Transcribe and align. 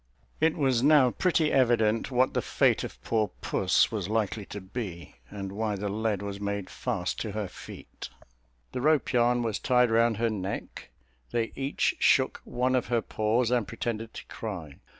It 0.39 0.57
was 0.57 0.81
now 0.81 1.11
pretty 1.11 1.51
evident 1.51 2.09
what 2.09 2.33
the 2.33 2.41
fate 2.41 2.83
of 2.83 2.99
poor 3.03 3.27
puss 3.41 3.91
was 3.91 4.09
likely 4.09 4.47
to 4.47 4.59
be, 4.59 5.17
and 5.29 5.51
why 5.51 5.75
the 5.75 5.89
lead 5.89 6.23
was 6.23 6.41
made 6.41 6.71
fast 6.71 7.19
to 7.21 7.33
her 7.33 7.47
feet. 7.47 8.09
The 8.71 8.81
rope 8.81 9.13
yarn 9.13 9.43
was 9.43 9.59
tied 9.59 9.91
round 9.91 10.17
her 10.17 10.31
neck; 10.31 10.89
they 11.29 11.51
each 11.55 11.97
shook 11.99 12.41
one 12.45 12.73
of 12.73 12.87
her 12.87 13.03
paws, 13.03 13.51
and 13.51 13.67
pretended 13.67 14.11
to 14.15 14.25
cry. 14.25 14.77